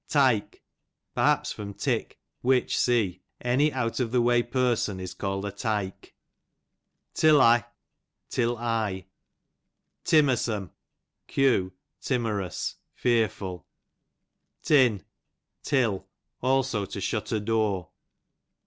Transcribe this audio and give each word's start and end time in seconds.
Tike, 0.09 0.63
perhaps 1.13 1.51
from 1.51 1.75
tick, 1.75 2.17
which 2.41 2.75
see, 2.75 3.21
any 3.39 3.71
out 3.71 3.99
of 3.99 4.11
the 4.11 4.19
ivay 4.19 4.49
person 4.49 4.99
is 4.99 5.13
called 5.13 5.45
a 5.45 5.51
tike. 5.51 6.15
Tilly, 7.13 7.63
till 8.27 8.57
I. 8.57 9.05
Timmersome, 10.03 10.71
q. 11.27 11.73
timorous, 12.01 12.77
fearful. 12.95 13.67
Tin, 14.63 15.03
till; 15.61 16.07
also 16.41 16.87
to 16.87 16.99
shut 16.99 17.31
a 17.31 17.39
door. 17.39 17.89